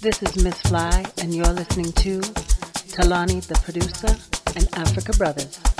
[0.00, 4.14] This is Miss Fly, and you're listening to Talani the producer
[4.54, 5.75] and Africa Brothers.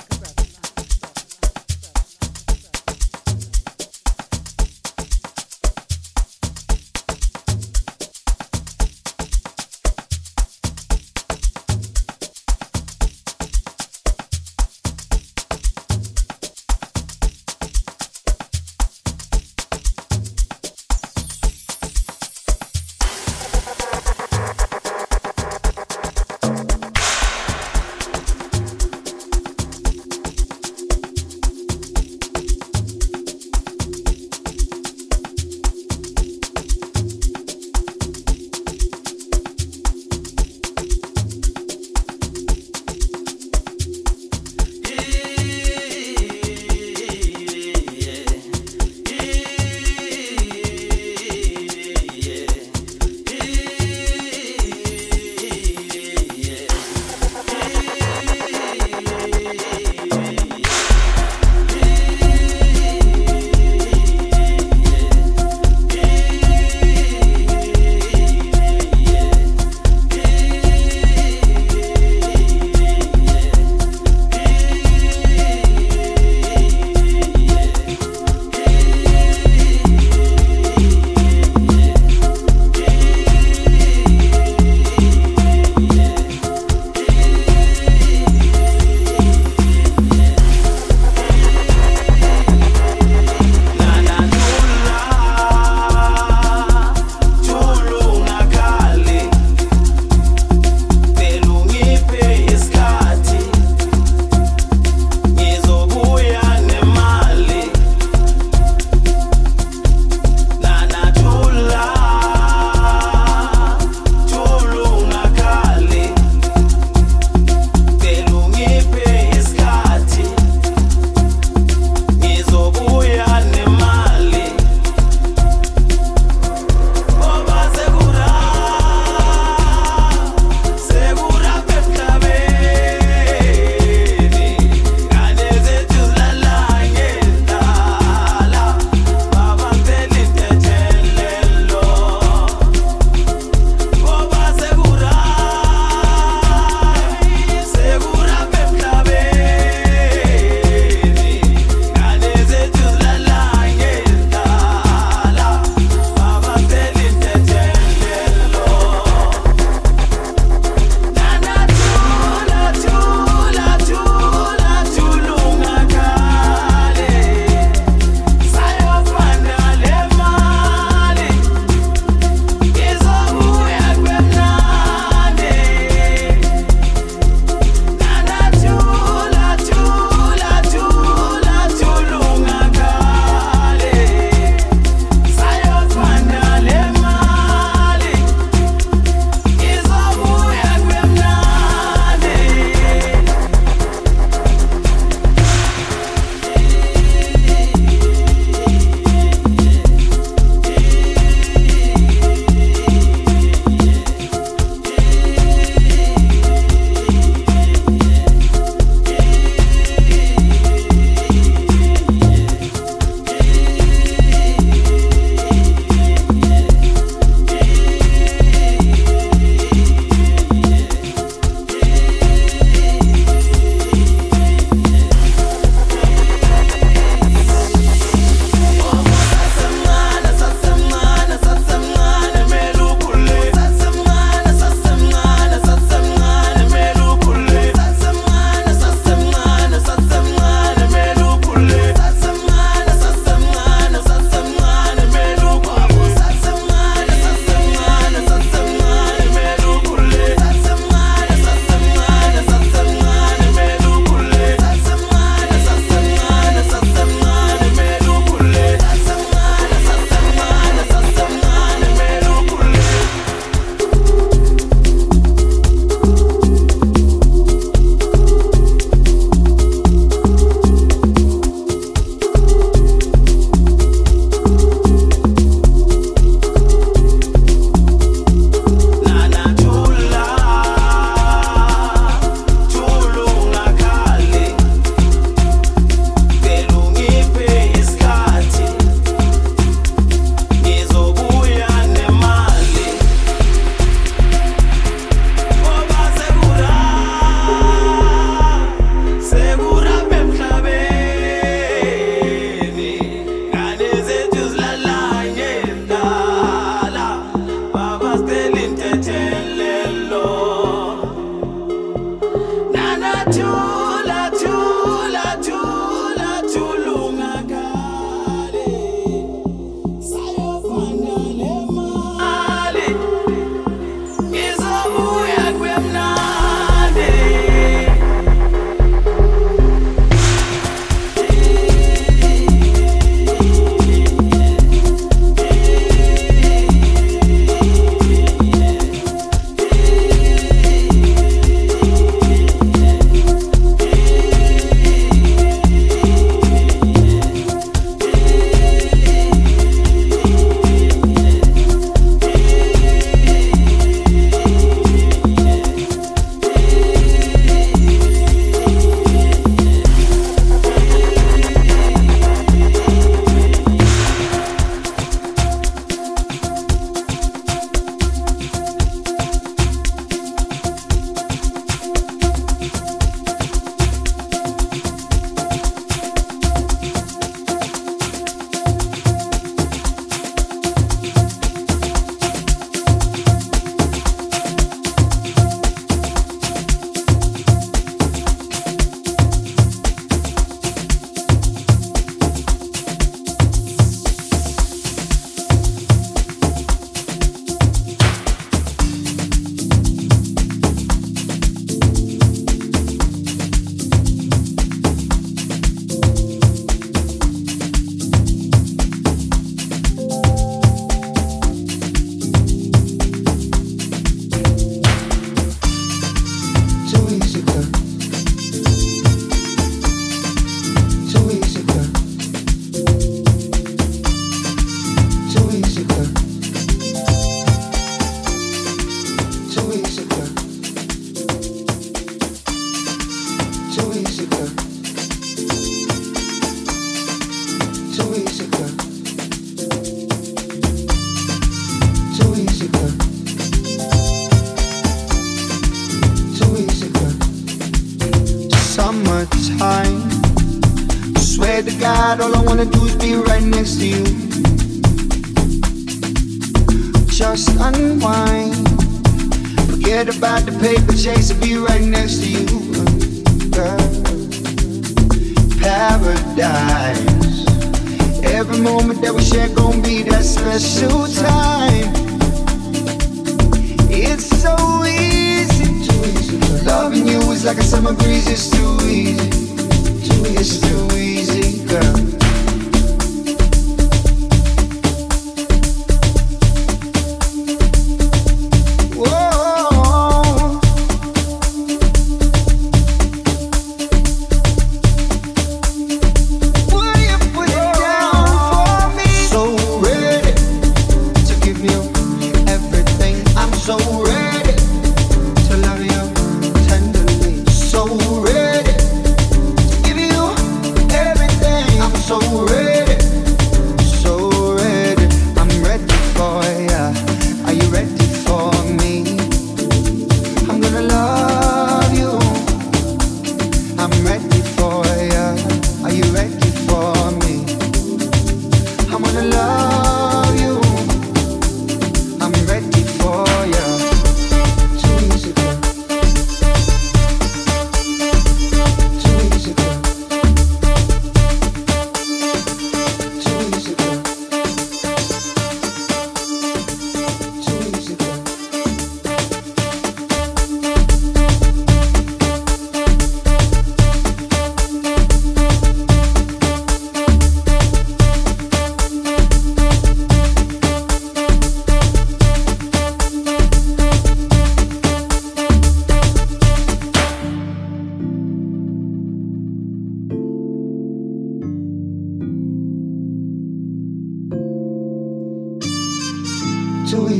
[477.86, 478.55] My breeze is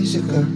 [0.07, 0.47] so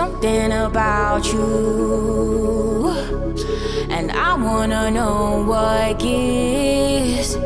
[0.00, 2.88] something about you,
[3.90, 7.36] and I wanna know what gives.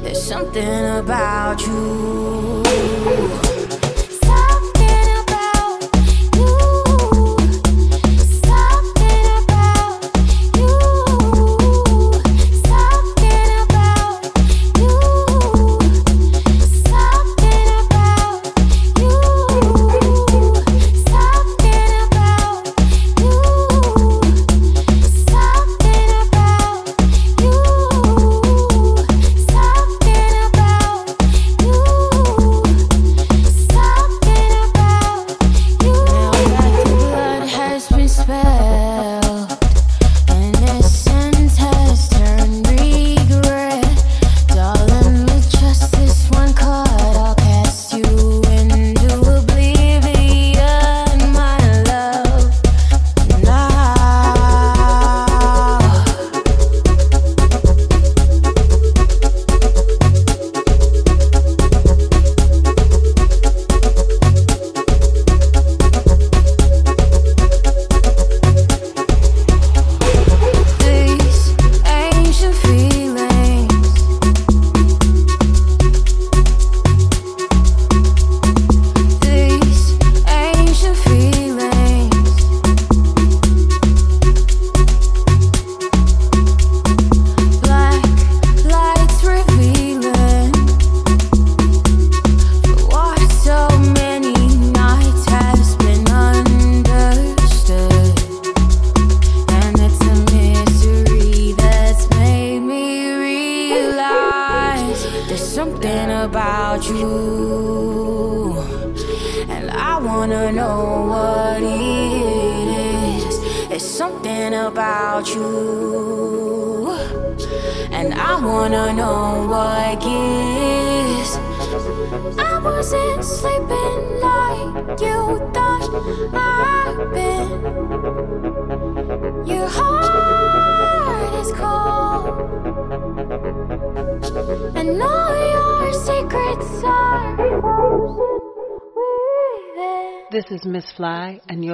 [0.00, 3.41] There's something about you.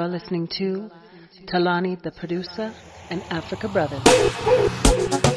[0.06, 0.90] Listening to
[1.46, 2.72] Talani the producer
[3.10, 5.27] and Africa Brothers.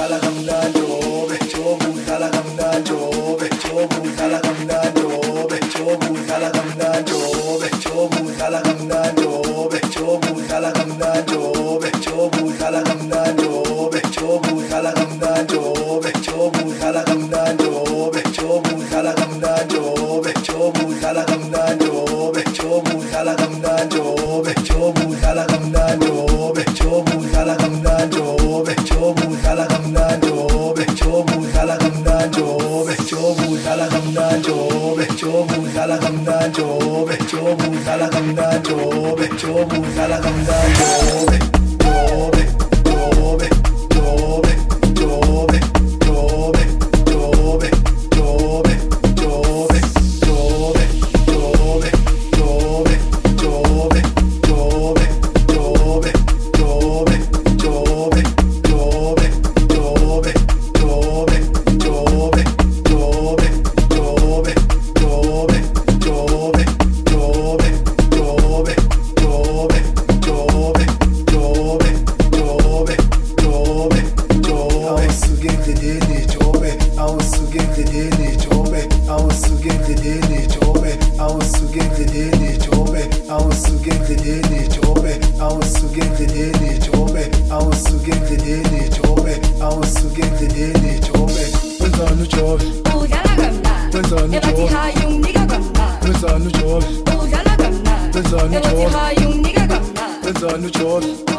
[0.00, 0.79] Jala
[92.30, 92.64] chove,
[92.96, 96.86] udlalagamba, wenzani chove, ebathi hayi unginika gamba, wenzani chove,
[97.22, 98.60] udlalagamba, wenzani
[100.70, 101.29] chove, ebathi.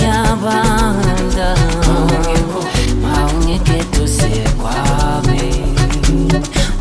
[0.00, 2.60] nyabanda maungeko
[3.02, 4.30] maungeketuse
[4.60, 5.40] kwame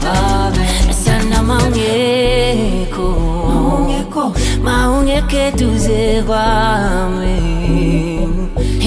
[0.01, 3.07] kwame sana maungeko
[3.47, 4.33] maungeko
[4.63, 7.35] maungeketuze kwame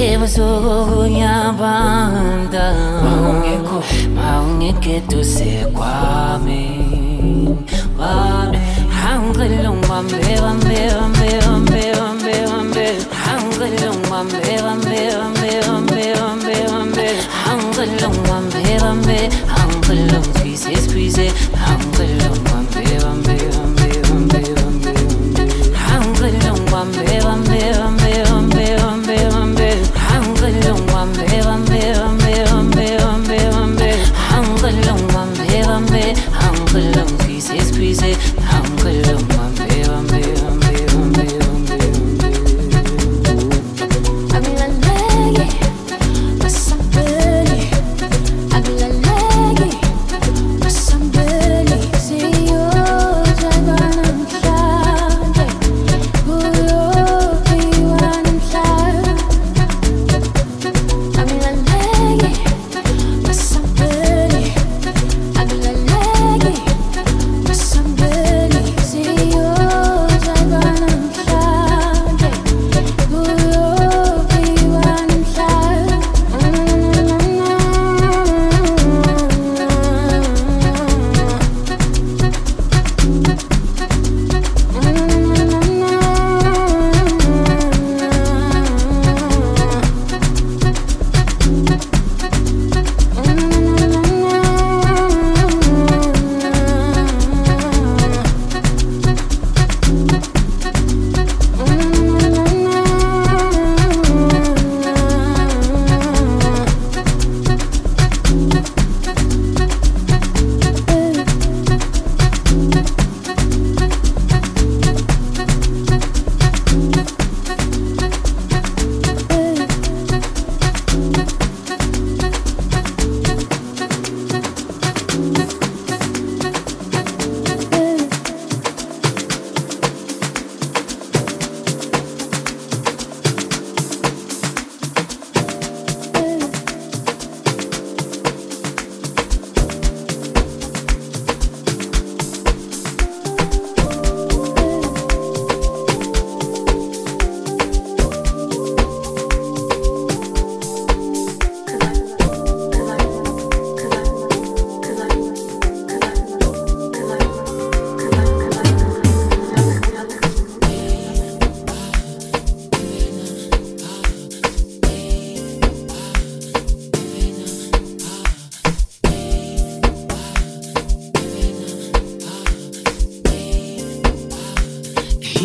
[0.05, 3.83] ebusuku nyabanda maungeko
[4.15, 6.63] maungeketuse kwame
[7.97, 8.59] kwame
[9.03, 11.64] hangilong bambe bambe bambe bambe
[19.85, 21.94] Squeeze it, squeeze it, squeeze it.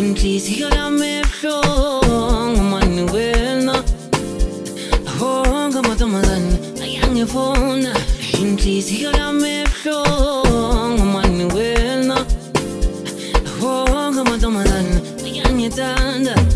[0.00, 3.84] Incrisíame flon Manuelna
[5.20, 6.44] Honga matamadan
[6.80, 7.92] Ayang fona
[8.32, 12.16] Incrisíame flon Manuelna
[13.60, 14.86] Honga matamadan
[15.20, 16.49] Ayang tanda